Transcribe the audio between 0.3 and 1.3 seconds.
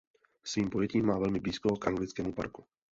Svým pojetím má